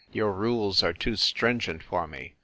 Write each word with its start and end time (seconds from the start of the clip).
Your 0.11 0.31
rules 0.31 0.81
are 0.81 0.93
too 0.93 1.15
stringent 1.15 1.83
for 1.83 2.07
me. 2.07 2.33